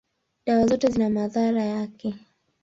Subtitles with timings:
[0.45, 2.13] dawa zote zina madhara yake.